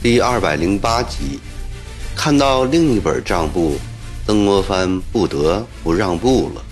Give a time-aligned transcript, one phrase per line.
[0.00, 1.38] 第二百零八集，
[2.16, 3.76] 看到另一本账簿，
[4.26, 6.64] 曾国藩不得不让步了。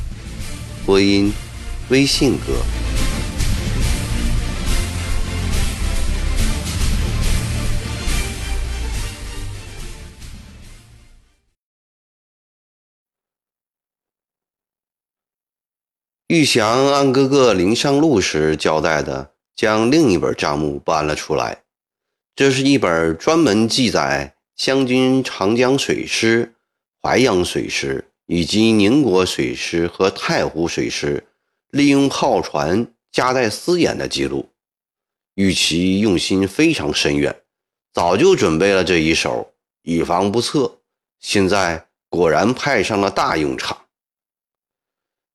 [0.86, 1.32] 播音：
[1.88, 2.85] 微信哥。
[16.28, 21.62] 玉祥按哥哥临上路时交代的，将另一本账目搬了出来。
[22.34, 26.52] 这是一本专门记载湘军长江水师、
[27.00, 31.24] 淮阳水师以及宁国水师和太湖水师
[31.70, 34.50] 利用炮船夹带私盐的记录。
[35.34, 37.42] 玉琪用心非常深远，
[37.92, 39.52] 早就准备了这一手，
[39.82, 40.78] 以防不测。
[41.20, 43.85] 现在果然派上了大用场。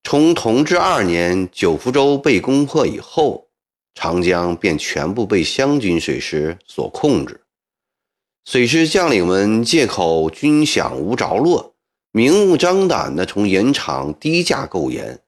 [0.04, 3.48] 从同治二年九福州被攻破以后。
[3.94, 7.42] 长江便全部被湘军水师所控制，
[8.46, 11.76] 水师将领们借口军饷无着落，
[12.14, 15.20] 明目张胆地从盐场低价购盐，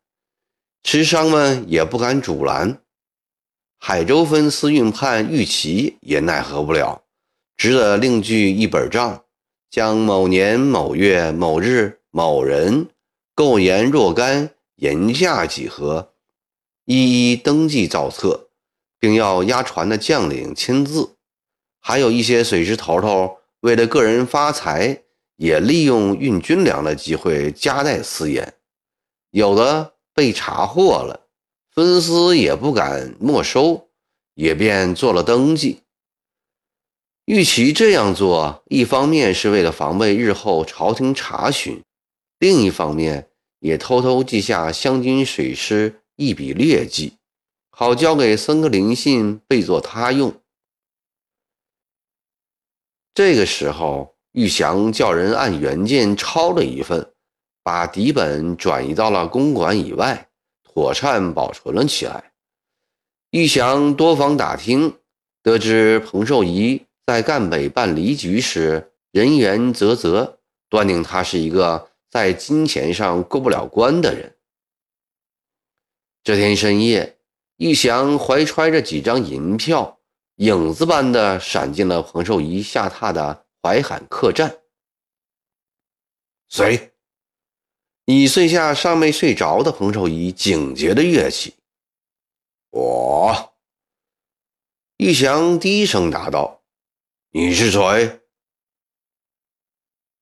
[0.82, 2.80] 吃商们也不敢阻拦。
[3.80, 7.04] 海州分司运判玉琦也奈何不了，
[7.58, 9.26] 只得另据一本账，
[9.70, 12.88] 将某年某月某日某人
[13.36, 14.52] 购盐若干，
[14.84, 16.14] 盐价几何，
[16.84, 18.50] 一一登记造册。
[19.00, 21.18] 并要押船的将领签字，
[21.82, 25.04] 还有一些水师头头为了个人发财，
[25.36, 28.54] 也利用运军粮的机会夹带私盐，
[29.32, 31.28] 有的被查获了，
[31.70, 33.90] 分司也不敢没收，
[34.36, 35.82] 也便做了登记。
[37.26, 41.84] 玉琦这样做，一方面是为了防备日后朝廷查询，
[42.40, 43.28] 另一方面
[43.64, 47.14] 也偷偷记下湘军水师一笔劣迹。
[47.72, 50.34] 好交给僧格林信备作他用。
[53.14, 57.14] 这个时候，玉祥叫人按原件抄了一份，
[57.64, 60.30] 把底本转移到了公馆以外，
[60.62, 62.34] 妥善保存了起来。
[63.32, 64.98] 玉祥多方打听，
[65.42, 70.38] 得知彭寿仪在赣北办离局时人缘啧啧，
[70.70, 74.38] 断定他是一个在金钱上过不了关的人。
[76.24, 77.18] 这天深夜。
[77.58, 80.00] 玉祥怀揣着几张银票，
[80.36, 84.60] 影子般的闪进了彭寿仪下榻的淮海客栈。
[86.50, 86.94] 谁？
[88.06, 91.56] 已睡下尚未睡着的彭寿仪警觉的跃起。
[92.70, 93.56] 我。
[94.98, 96.64] 玉祥低声答道
[97.32, 98.22] ：“你是谁？”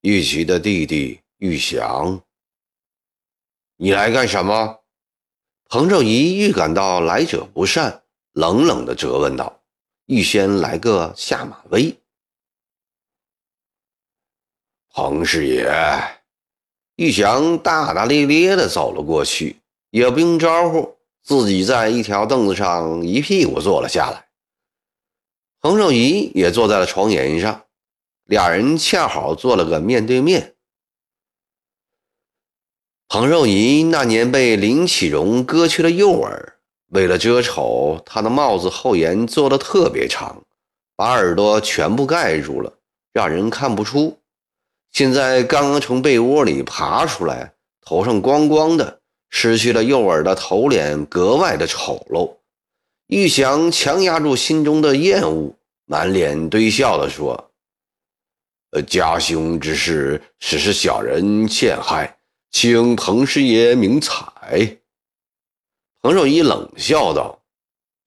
[0.02, 2.22] 玉琪的弟弟玉祥。
[3.78, 4.82] 你来干什么？
[5.70, 8.04] 彭寿仪预感到来者不善，
[8.34, 9.60] 冷冷地责问道
[10.06, 11.98] ：“预先来个下马威。”
[14.94, 15.68] 彭师爷，
[16.98, 19.60] 玉祥大大咧咧地走了过去，
[19.90, 24.30] 也不用招呼，自己在一条凳子上一屁股坐了下来。
[25.60, 27.66] 彭寿仪也坐在了床沿上，
[28.26, 30.56] 俩人恰好坐了个面对面。
[33.14, 36.54] 彭寿仪那年被林启荣割去了右耳，
[36.92, 40.42] 为了遮丑，他的帽子后沿做的特别长，
[40.96, 42.72] 把耳朵全部盖住了，
[43.12, 44.18] 让人看不出。
[44.94, 47.52] 现在刚刚从被窝里爬出来，
[47.82, 52.34] 头上光光的，失去了右耳的头脸格外的丑陋。
[53.08, 57.52] 玉祥强压住心中的厌恶，满脸堆笑地说
[58.72, 62.16] ：“呃，家兄之事，只是小人陷害。”
[62.52, 64.78] 请彭师爷明采。
[66.02, 67.42] 彭寿仪冷笑道：“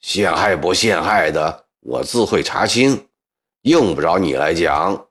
[0.01, 3.07] 陷害不陷害的，我自会查清，
[3.63, 5.07] 用不着你来讲。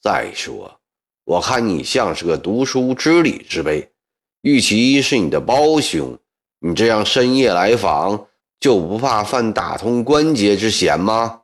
[0.00, 0.80] 再说，
[1.24, 3.92] 我看你像是个读书知礼之辈，
[4.40, 6.18] 玉琪是你的胞兄，
[6.60, 8.26] 你这样深夜来访，
[8.58, 11.42] 就不怕犯打通关节之嫌吗？”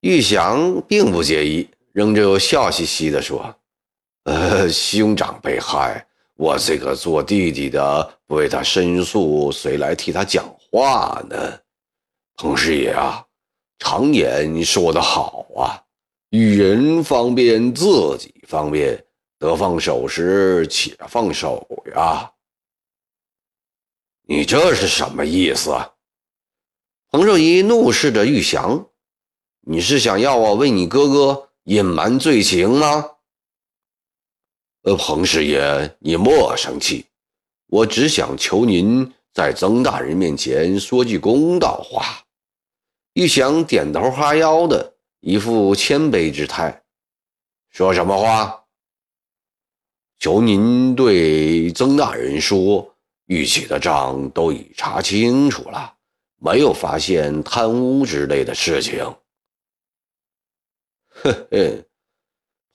[0.00, 3.56] 玉祥并不介意，仍旧笑嘻嘻地说。
[4.26, 11.36] 呃，兄长被害，我这个做弟弟的为他申诉，谁来替他讲话呢？
[12.34, 13.24] 彭师爷啊，
[13.78, 15.78] 常言说得好啊，
[16.30, 19.00] 与人方便，自己方便，
[19.38, 21.64] 得放手时且放手
[21.94, 22.28] 呀。
[24.26, 25.72] 你这是什么意思？
[27.12, 28.88] 彭寿仪怒视着玉祥，
[29.60, 33.12] 你是想要我为你哥哥隐瞒罪情吗？
[34.86, 37.06] 呃，彭师爷，你莫生气，
[37.66, 42.22] 我只想求您在曾大人面前说句公道话。”
[43.14, 46.84] 玉祥点头哈腰的一副谦卑之态，
[47.70, 48.64] 说什么话？
[50.20, 52.94] 求您对曾大人说，
[53.26, 55.96] 玉起的账都已查清楚了，
[56.36, 59.00] 没有发现贪污之类的事情。
[61.10, 61.84] 呵呵，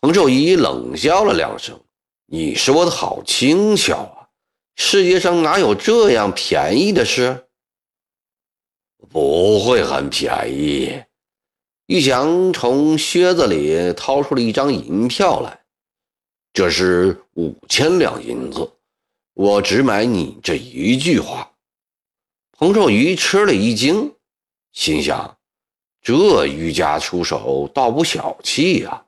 [0.01, 1.81] 彭寿仪冷笑了两声
[2.33, 4.29] ：“你说的好轻巧啊，
[4.77, 7.49] 世界上哪有这样便宜的事？”
[9.11, 11.03] 不会很便宜。
[11.87, 15.59] 玉祥从靴子里掏出了一张银票来，
[16.53, 18.71] 这是五千两银子，
[19.33, 21.51] 我只买你这一句话。
[22.53, 24.15] 彭寿瑜吃了一惊，
[24.71, 25.37] 心想：
[26.01, 29.05] 这玉家出手倒不小气呀，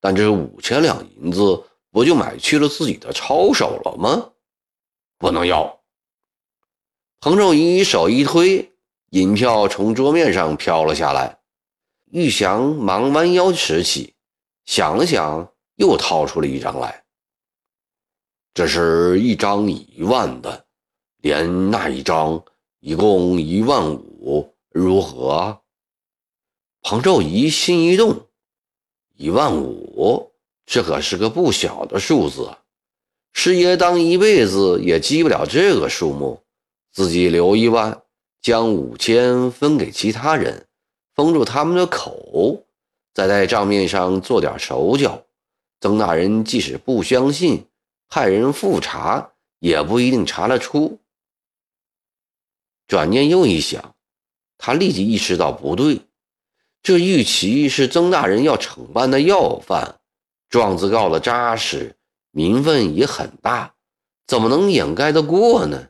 [0.00, 1.60] 但这五千两银子
[1.96, 4.32] 不就买去了自己的抄手了吗？
[5.16, 5.80] 不能要。
[7.20, 8.70] 彭寿仪手一推。
[9.12, 11.38] 银票从桌面上飘了下来，
[12.10, 14.14] 玉祥忙弯腰拾起，
[14.66, 17.02] 想了想，又掏出了一张来。
[18.52, 20.66] 这是一张一万的，
[21.22, 22.44] 连那一张
[22.80, 25.62] 一共一万五，如何？
[26.82, 28.28] 彭寿仪心一动，
[29.14, 30.30] 一万五，
[30.66, 32.50] 这可是个不小的数字，
[33.32, 36.42] 师爷当一辈子也积不了这个数目，
[36.92, 38.02] 自己留一万。
[38.42, 40.66] 将五千分给其他人，
[41.16, 42.62] 封住他们的口，
[43.12, 45.24] 再在账面上做点手脚。
[45.80, 47.66] 曾大人即使不相信，
[48.08, 51.00] 派人复查，也不一定查得出。
[52.86, 53.96] 转念又一想，
[54.58, 56.02] 他立即意识到不对，
[56.84, 59.98] 这玉琪是曾大人要惩办的要犯，
[60.48, 61.96] 状子告的扎实，
[62.30, 63.74] 名分也很大，
[64.26, 65.88] 怎么能掩盖得过呢？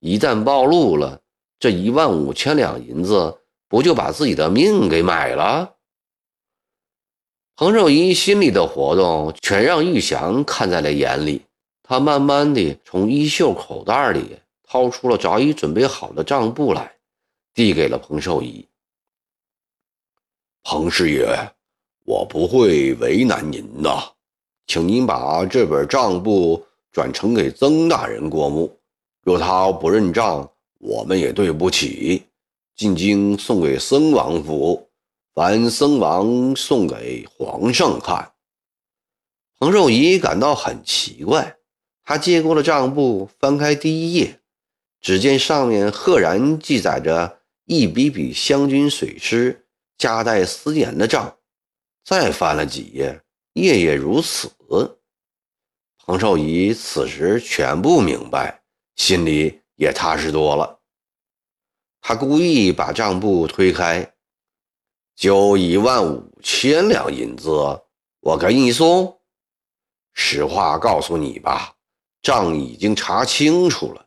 [0.00, 1.20] 一旦暴露了，
[1.58, 3.38] 这一万五千两银子，
[3.68, 5.74] 不就把自己的命给买了？
[7.56, 11.42] 彭寿仪心里的活动全让玉祥看在了眼里。
[11.82, 16.94] 他慢慢地从衣袖口袋里掏出了早已准备好的账簿来，
[17.54, 18.68] 递给了彭寿仪。
[20.62, 21.50] 彭师爷，
[22.08, 24.14] 我不会为难您的，
[24.66, 28.74] 请您把这本账簿转呈给曾大人过目。
[29.22, 32.22] 若他不认账，我们也对不起，
[32.74, 34.88] 进京送给僧王府，
[35.34, 38.32] 凡僧王送给皇上看。
[39.58, 41.58] 彭寿仪感到很奇怪，
[42.06, 44.40] 他接过了账簿，翻开第一页，
[45.02, 49.66] 只见上面赫然记载着一笔笔湘军水师
[49.98, 51.34] 夹带私盐的账。
[52.08, 53.20] 再翻了几页，
[53.52, 54.50] 页页如此。
[55.98, 58.62] 彭寿仪此时全部明白，
[58.96, 59.60] 心里。
[59.76, 60.80] 也踏实多了。
[62.00, 64.12] 他故意把账簿推开，
[65.14, 67.48] 就一万五千两银子，
[68.18, 69.20] 我给你送。
[70.14, 71.74] 实话告诉你吧，
[72.22, 74.04] 账已经查清楚了，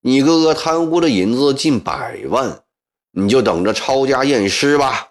[0.00, 2.64] 你哥哥贪污的银子近百万，
[3.10, 5.09] 你就等着抄家验尸吧。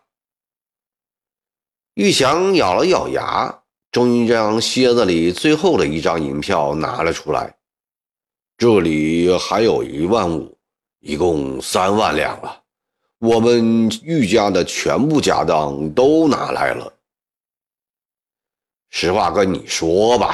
[1.99, 3.53] 玉祥咬了咬牙，
[3.91, 7.53] 终于将靴子里最后的一张银票拿了出来。
[8.57, 10.57] 这里还有一万五，
[11.01, 12.61] 一共三万两了。
[13.19, 16.93] 我们玉家的全部家当都拿来了。
[18.91, 20.33] 实话跟你说吧，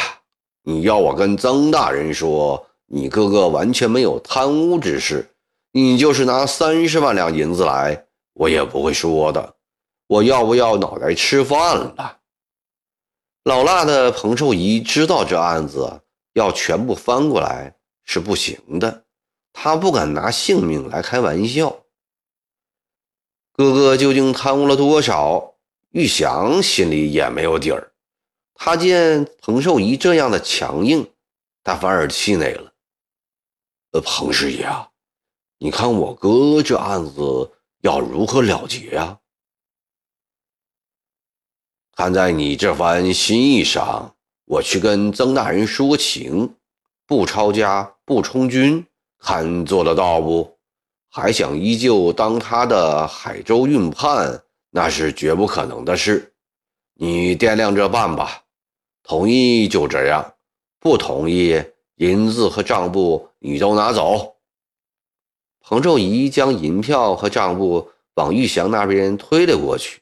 [0.62, 5.28] 你要我跟曾大人说，你哥哥完全没有贪污之事，
[5.72, 9.55] 你就是拿三十万两银子来，我也不会说的。
[10.08, 12.20] 我要不要脑袋吃饭了？
[13.44, 16.02] 老辣的彭寿仪知道这案子
[16.34, 17.76] 要全部翻过来。
[18.08, 19.04] 是不行的，
[19.52, 21.76] 他不敢拿性命来开玩笑。
[23.52, 25.56] 哥哥究竟贪污了多少？
[25.90, 27.92] 玉祥心里也没有底儿。
[28.54, 31.12] 他见彭寿仪这样的强硬，
[31.64, 32.72] 他反而气馁了。
[33.94, 34.92] 呃，彭师爷啊，
[35.58, 39.20] 你看我哥这案子要如何了结呀？
[41.96, 46.56] 看在你这番心意上，我去跟曾大人说情。
[47.08, 48.86] 不抄家，不充军，
[49.18, 50.58] 看做得到不？
[51.10, 56.34] 还想依旧当他的海州运判，那是绝不可能的事。
[56.96, 58.44] 你掂量着办吧。
[59.02, 60.34] 同意就这样，
[60.82, 61.64] 不同意，
[61.96, 64.36] 银子和账簿你都拿走。
[65.62, 70.02] 彭寿仪将银票和账簿往玉祥那边推了过去。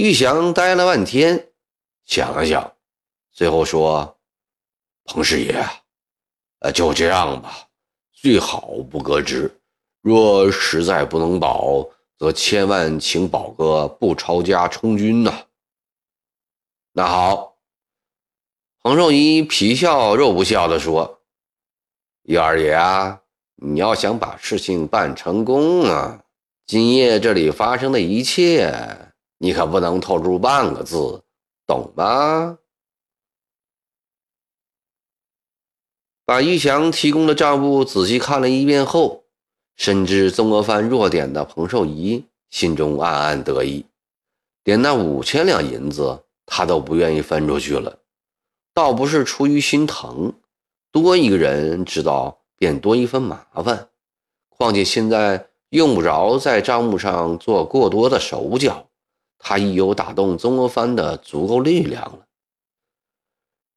[0.00, 1.48] 玉祥呆了半天，
[2.06, 2.72] 想了想，
[3.30, 4.16] 最后说。
[5.04, 5.62] 彭师爷，
[6.60, 7.68] 呃，就这样吧，
[8.10, 9.60] 最好不革职。
[10.00, 15.44] 若实在不能保，则千万请保哥不抄家充军呐。
[16.92, 17.56] 那好，
[18.82, 21.20] 彭寿仪皮笑肉不笑地说
[22.24, 23.20] ：“玉二爷啊，
[23.56, 26.24] 你要想把事情办成功啊，
[26.64, 28.72] 今夜这里发生的一切，
[29.42, 31.22] 你可不能透露半个字，
[31.66, 32.58] 懂吗？”
[36.26, 39.24] 把玉祥提供的账簿仔细看了一遍后，
[39.76, 43.86] 深知曾国藩弱点的彭寿仪心中暗暗得意，
[44.62, 47.98] 连那五千两银子他都不愿意分出去了，
[48.74, 50.34] 倒不是出于心疼，
[50.92, 53.88] 多一个人知道便多一分麻烦，
[54.50, 58.86] 况且现在用不着在账目上做过多的手脚，
[59.40, 62.26] 他已有打动曾国藩的足够力量了。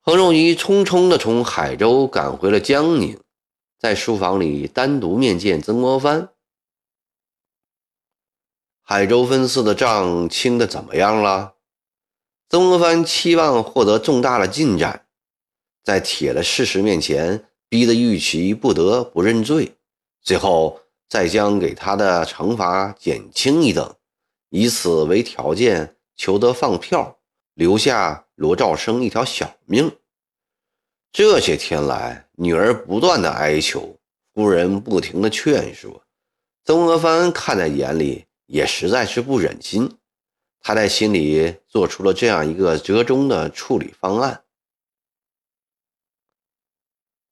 [0.04, 3.18] 彭仲仪匆匆地从海州赶回了江宁，
[3.80, 6.30] 在书房里单独面见曾国藩。
[8.84, 11.54] 海州分寺的账清的怎么样了？
[12.50, 15.06] 曾国藩期望获得重大的进展，
[15.82, 19.78] 在铁的事实面前，逼得玉琪不得不认罪，
[20.22, 23.96] 最后再将给他的惩罚减轻一等，
[24.56, 27.18] 以此为条件求得放票，
[27.56, 28.24] 留下。
[28.36, 29.96] 罗兆生一条小命。
[31.12, 33.96] 这些天来，女儿不断的哀求，
[34.34, 36.04] 夫人不停的劝说，
[36.66, 39.98] 曾国藩看在眼里，也实在是不忍心。
[40.60, 44.44] 他在心里做出了这样一个折中的处理方案。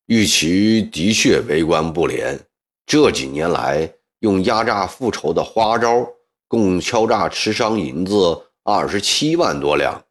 [0.06, 2.40] 玉琪的确为官不廉，
[2.86, 6.08] 这几年来用压榨复仇的花招，
[6.52, 10.04] 共敲诈吃商银子二十七万多两。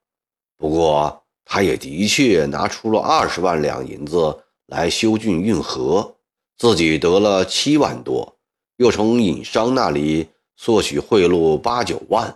[0.57, 4.35] 不过，他也的确拿出了二十万两银子
[4.69, 6.17] 来修浚运河，
[6.57, 8.39] 自己得了七万多，
[8.79, 12.35] 又从尹商那里索取贿赂八九万，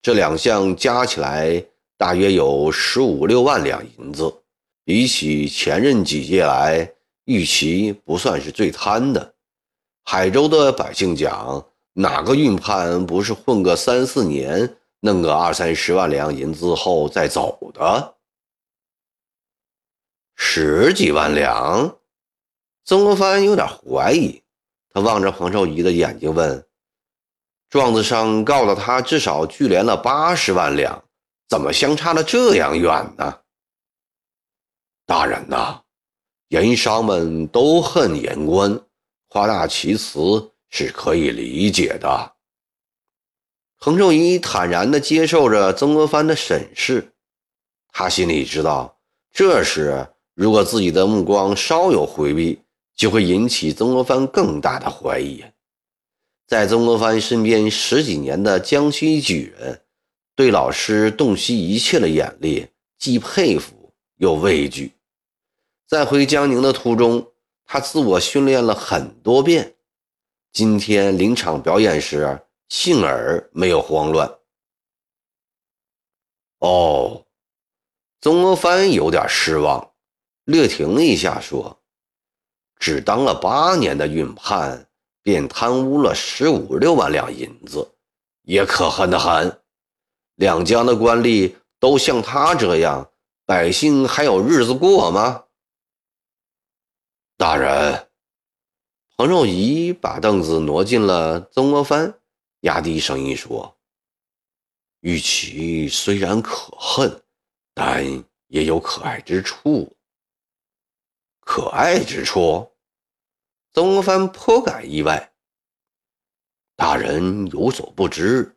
[0.00, 1.64] 这两项加起来
[1.98, 4.32] 大约有十五六万两银子。
[4.84, 6.88] 比起前任几届来，
[7.24, 9.34] 玉琪不算是最贪的。
[10.04, 14.76] 海州的百姓讲，哪个运判不是混个三四年？
[15.04, 18.14] 弄个二三十万两银子后再走的，
[20.36, 21.98] 十几万两。
[22.84, 24.40] 曾国藩有点怀疑，
[24.90, 26.64] 他望着彭寿仪的眼睛问
[27.68, 31.02] ：“状子上告了他至少聚连了八十万两，
[31.48, 33.40] 怎么相差的这样远呢？”
[35.04, 35.82] 大人呐，
[36.50, 38.80] 盐商们都恨盐官，
[39.26, 42.32] 夸大其词是可以理解的。
[43.78, 47.12] 彭寿仪坦然地接受着曾国藩的审视，
[47.92, 48.98] 他心里知道，
[49.32, 52.58] 这时如果自己的目光稍有回避，
[52.96, 55.44] 就会引起曾国藩更大的怀疑。
[56.46, 59.82] 在曾国藩身边十几年的江西举人，
[60.34, 62.66] 对老师洞悉一切的眼力，
[62.98, 64.92] 既佩服又畏惧。
[65.86, 67.32] 在回江宁的途中，
[67.66, 69.74] 他自我训练了很多遍，
[70.52, 72.40] 今天临场表演时。
[72.68, 74.38] 幸而没有慌乱。
[76.60, 77.26] 哦，
[78.22, 79.92] 曾国藩有点失望，
[80.44, 81.82] 略停了一下说
[82.80, 84.88] ：“只当了八年的运判，
[85.22, 87.86] 便贪污了十五六万两银子，
[88.44, 89.60] 也可恨得很。
[90.36, 93.12] 两江的官吏都像他这样，
[93.44, 95.44] 百姓还有日子过吗？”
[97.36, 98.08] 大人，
[99.22, 102.18] 彭寿仪把凳子挪进了曾国藩。
[102.62, 103.78] 压低声音说
[104.98, 107.22] ：“玉琪虽然可恨，
[107.72, 108.04] 但
[108.48, 109.96] 也有可爱之处。
[111.38, 112.72] 可爱之处？”
[113.72, 115.32] 曾国藩颇感意外。
[116.74, 118.56] 大人有所不知，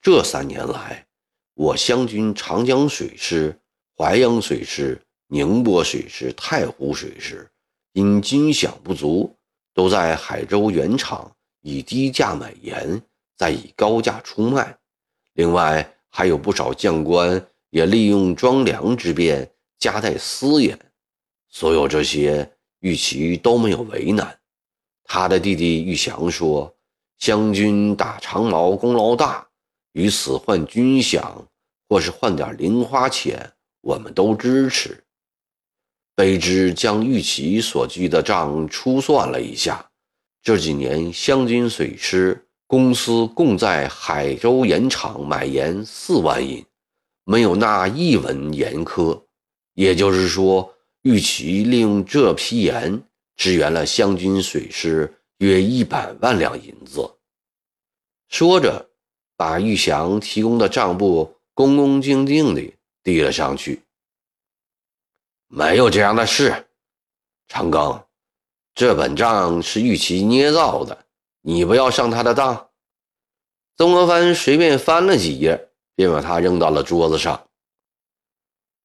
[0.00, 1.04] 这三年来，
[1.54, 3.60] 我湘军长江水师、
[3.96, 7.50] 淮阳水师、宁波水师、太湖水师，
[7.94, 9.35] 因军饷不足，
[9.76, 11.30] 都在海州原厂
[11.60, 13.00] 以低价买盐。
[13.38, 14.74] 再以高价出卖，
[15.34, 19.46] 另外还有不少将官也利用装粮之便
[19.78, 20.78] 夹带私盐，
[21.50, 24.40] 所有这些玉琪都没有为难。
[25.04, 26.74] 他的弟弟玉祥说
[27.20, 29.46] ：“湘军打长毛功劳大，
[29.92, 31.22] 与此换军饷
[31.90, 33.52] 或是换点零花钱，
[33.82, 35.04] 我们都支持。”
[36.16, 39.86] 卑职将玉琪所记的账初算了一下，
[40.42, 42.42] 这几年湘军水师。
[42.68, 46.64] 公司共在海州盐场买盐四万银，
[47.24, 49.24] 没有纳一文盐科。
[49.74, 53.00] 也就是说，玉琪利用这批盐
[53.36, 57.08] 支援了湘军水师约一百万两银子。
[58.28, 58.90] 说着，
[59.36, 63.80] 把玉祥提供的账簿恭恭敬敬地递了上去。
[65.48, 66.66] 没有这样的事，
[67.48, 68.02] 长庚，
[68.74, 71.06] 这本账是玉琪捏造的，
[71.40, 72.68] 你不要上他的当。
[73.76, 77.40] 曾国藩随便翻了几页，便把它扔到了桌子上。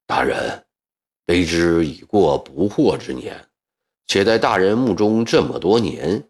[0.05, 0.65] 大人，
[1.25, 3.47] 卑职已过不惑之年，
[4.07, 6.27] 且在大人目中这么多年。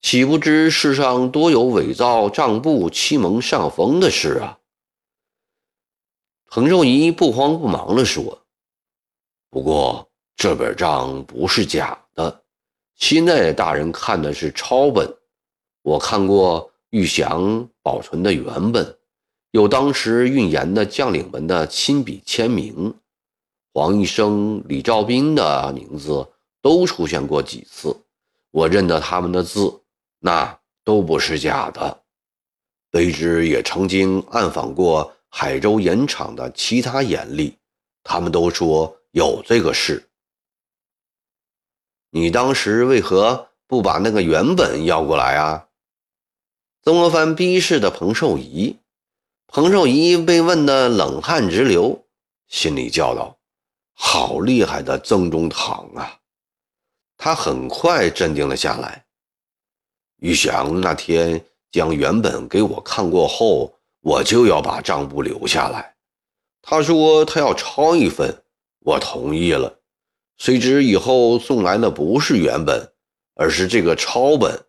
[0.00, 4.58] 岂不知世上多有伪造账簿、欺蒙上峰的事啊？
[6.46, 8.43] 彭寿仪不慌不忙地说
[9.54, 12.42] ：“不过这本账不是假的，
[12.96, 15.08] 现在大人看的是抄本。
[15.82, 18.98] 我看过玉祥保存的原本，
[19.52, 22.92] 有当时运盐的将领们的亲笔签名，
[23.72, 26.26] 黄一生、李兆斌的名字
[26.60, 27.96] 都出现过几次，
[28.50, 29.72] 我认得他们的字。”
[30.18, 32.00] 那都不是假的。
[32.90, 37.52] 卑职也曾经暗访过海州盐场的其他盐吏，
[38.02, 40.10] 他们都说有这个事。
[42.10, 45.68] 你当时为何不把那个原本要过来啊？
[46.82, 48.76] 曾国藩逼视的彭寿仪，
[49.46, 52.04] 彭寿仪被问得冷汗直流，
[52.48, 53.38] 心里叫道
[53.94, 56.18] ：“好厉害的曾中堂啊！”
[57.16, 59.06] 他很快镇定了下来。
[60.16, 65.94] 玉祥那天将原本给我看过后，我就要把账簿留下来。
[66.60, 68.43] 他说他要抄一份，
[68.84, 69.80] 我同意了。
[70.36, 72.92] 谁知以后送来的不是原本，
[73.34, 74.66] 而是这个抄本。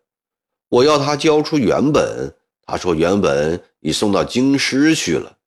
[0.68, 5.38] 我要他交出原本，他说原本已送到京师去了。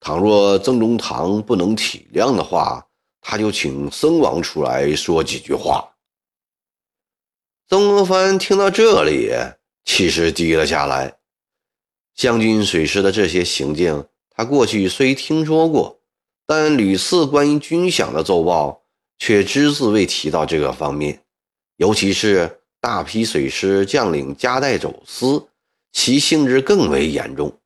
[0.00, 2.86] 倘若曾中堂不能体谅的话，
[3.20, 5.94] 他就请僧王出来说几句话。
[7.68, 9.30] 曾国藩听到这里，
[9.84, 11.18] 气势低了下来。
[12.16, 15.99] 湘军水师的这些行径，他过去虽听说过，
[16.50, 18.82] 但屡次关于军饷的奏报，
[19.20, 21.22] 却只字未提到这个方面。
[21.76, 25.46] 尤其是大批水师将领夹带走私，
[25.92, 27.56] 其性质更为严重。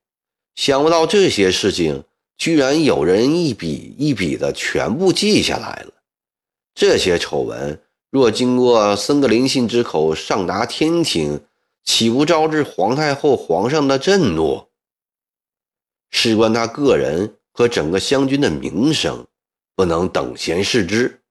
[0.53, 2.03] 想不到这些事情，
[2.37, 5.91] 居然有人一笔一笔的全部记下来了。
[6.75, 7.81] 这些丑闻。
[8.11, 11.41] 若经过僧格林信之口上达天庭，
[11.83, 14.67] 岂不招致皇太后、皇上的震怒？
[16.11, 19.25] 事关他个人和整个湘军的名声，
[19.75, 21.21] 不能等闲视之。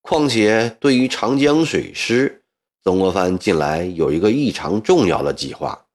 [0.00, 2.42] 况且，对于长江水师，
[2.82, 5.86] 曾国藩近来有一个异常重要的计划，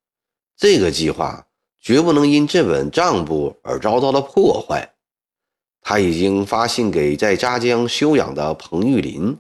[0.56, 1.48] 这个计划
[1.82, 4.94] 绝不能因这本账簿而遭到了破坏。
[5.82, 9.40] 他已经发信给在扎江休养的彭玉麟。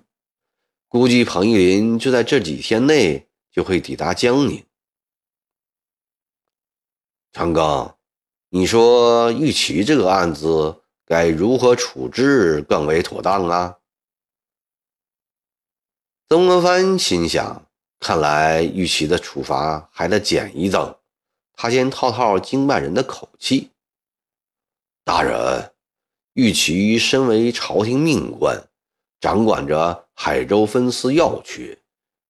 [0.87, 4.63] 估计彭玉麟就在这几天内就会抵达江宁。
[7.31, 7.93] 长庚，
[8.49, 13.77] 你说玉琪这个案子该如何处置更为妥当啊？
[16.29, 17.67] 曾国藩心想，
[17.99, 20.95] 看来玉琪的处罚还得减一等。
[21.53, 23.71] 他先套套经办人的口气
[25.05, 25.71] ：“大人，
[26.33, 28.61] 玉琪身为朝廷命官。”
[29.21, 31.79] 掌管着海州分司要缺，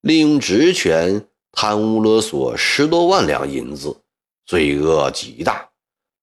[0.01, 4.01] 利用职权贪污勒索十多万两银子，
[4.45, 5.69] 罪恶极大。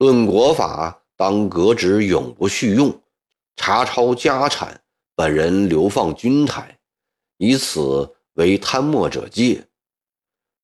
[0.02, 3.00] 论国法，当革职永不叙用，
[3.54, 4.82] 查抄家产，
[5.14, 6.76] 本人流放军台，
[7.36, 9.64] 以此为贪墨者戒。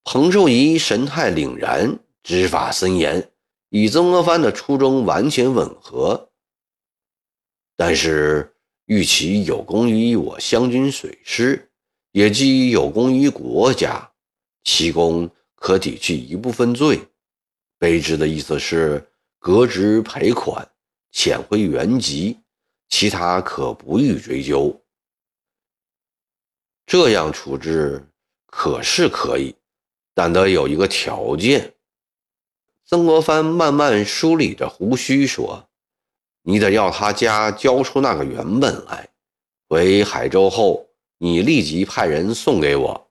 [0.02, 3.30] 彭寿仪神态凛然，执法森严，
[3.68, 6.30] 与曾国藩的初衷完全吻合。
[7.76, 8.52] 但是。
[8.86, 11.70] 玉其有功于我湘军水师，
[12.12, 14.10] 也即有功于国家，
[14.64, 16.98] 其功可抵去一部分罪。
[17.78, 19.06] 卑职的意思是
[19.38, 20.70] 革职赔款，
[21.12, 22.38] 遣回原籍，
[22.88, 24.82] 其他可不予追究。
[26.86, 28.06] 这样处置
[28.46, 29.54] 可是可以，
[30.14, 31.74] 但得有一个条件。
[32.84, 35.64] 曾国藩慢慢梳理着胡须说。
[36.42, 39.10] 你得要他家交出那个原本来。
[39.68, 43.10] 回海州后，你立即派人送给我。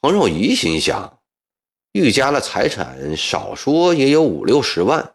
[0.00, 1.13] 彭寿仪心想，
[1.94, 5.14] 玉家的财产少说也有五六十万，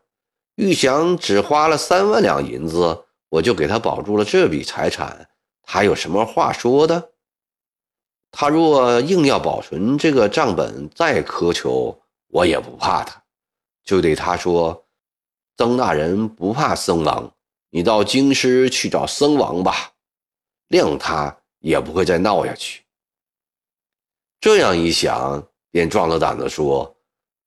[0.56, 5.30] 玉祥只花了三万两银子，我就给他保住了这笔财产，
[5.63, 7.12] 他有什么话说的？
[8.32, 13.22] 他若硬要保存这个账本，再苛求，我也不怕他，
[13.84, 14.86] 就对他说。
[15.58, 17.34] 曾大人不怕僧王，
[17.72, 19.92] 你到京师去找僧王吧，
[20.70, 22.84] 谅他也不会再闹下去。
[24.39, 26.97] 这样一想，便壮了胆子说：“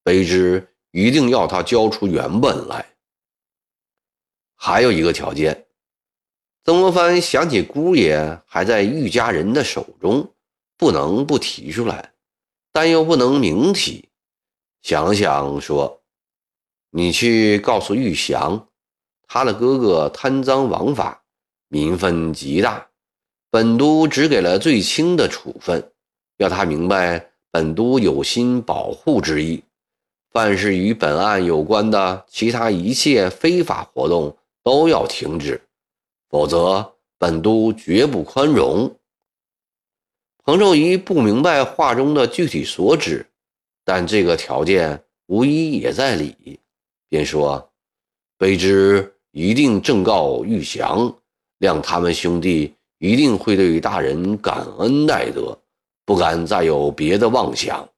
[0.05, 2.85] 卑职一定要他交出原本来。”
[4.55, 5.67] 还有一个条件，
[6.65, 10.33] 曾国藩想起姑爷还在玉家人的手中，
[10.77, 12.13] 不能不提出来，
[12.73, 14.09] 但又不能明提。
[14.83, 16.03] 想了想，说
[16.91, 18.69] ：“你去告诉玉祥，
[19.27, 21.25] 他的哥哥贪赃枉法，
[21.69, 22.89] 民愤极大。”
[23.51, 25.93] 本都只给了最轻的处分，
[26.39, 29.63] 要他明白本都有心保护之意。
[30.33, 35.63] 凡是与本案有关的其他一切非法活动都要停止，
[36.29, 38.97] 否则本都绝不宽容。
[40.43, 43.25] 彭寿仪不明白话中的具体所指，
[43.85, 46.59] 但这个条件无疑也在理，
[47.09, 47.71] 便说
[48.37, 51.15] ：“卑职一定正告玉祥，
[51.61, 55.59] 谅他们兄弟。”一定会对大人感恩戴德，
[56.05, 57.89] 不敢再有别的妄想。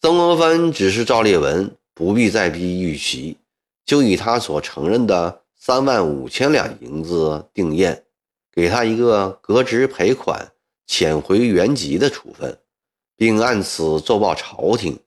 [0.00, 3.36] 曾国藩只是赵烈文不必再逼玉琪，
[3.84, 8.04] 就以他所承认的三万五千两银子定验，
[8.52, 10.52] 给他一个革职赔款、
[10.86, 12.58] 遣回原籍的处分，
[13.16, 14.98] 并按此奏报朝廷。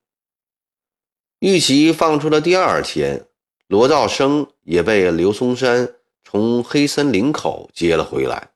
[1.40, 3.26] 玉琪放出的第二天，
[3.68, 5.96] 罗兆生也被刘松山。
[6.26, 8.50] 从黑森林口接了回来，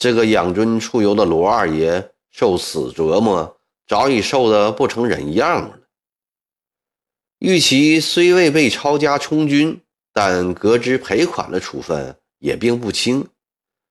[0.00, 5.78] 这个养尊处优的罗二爷受此折磨，早已瘦得不成人样了。
[7.38, 9.80] 玉琪虽未被抄家充军，
[10.12, 13.28] 但革职赔款的处分也并不轻。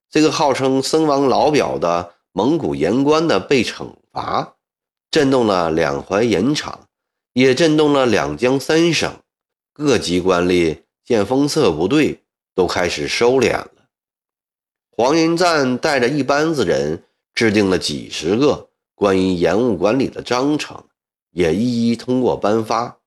[0.10, 4.56] 这个号称僧王老表的蒙古言官的被惩罚，
[5.10, 6.88] 震动了两淮盐场，
[7.34, 9.14] 也震动了两江三省。
[9.72, 12.20] 各级官吏见风色不对。
[12.56, 13.72] 都开始收敛了。
[15.02, 17.02] 黄云赞带着一班子人
[17.34, 20.84] 制定了几十个关于盐务管理的章程，
[21.32, 22.98] 也一一通过颁发。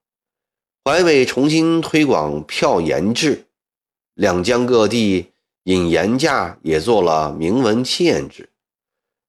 [0.87, 3.45] 淮北重新推广票盐制，
[4.15, 5.33] 两江各地
[5.65, 8.49] 引盐价也做了明文限制。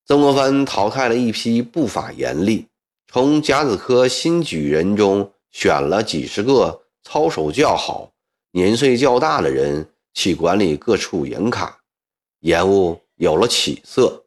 [0.05, 2.67] 曾国藩淘汰了一批不法严厉，
[3.11, 8.13] 从甲子科新举人中选了几十个操守较好、
[8.53, 9.85] 年岁较大的人。
[10.15, 11.79] 去管理各处盐卡，
[12.43, 14.25] 延误有了起色，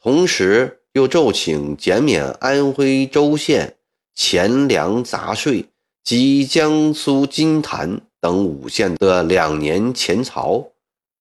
[0.00, 3.76] 同时又奏请减免安徽州县
[4.14, 5.64] 钱粮杂税
[6.04, 10.64] 及江苏金坛等五县的两年钱钞，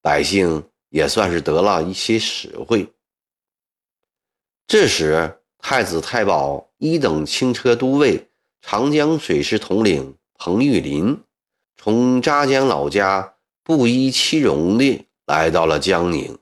[0.04, 2.88] 百姓也算是得了一些实惠。
[4.68, 8.28] 这时，太子太保一等轻车都尉、
[8.62, 11.20] 长江水师统领彭玉麟
[11.76, 13.34] 从扎江老家。
[13.62, 16.36] 布衣七戎地来到了江宁。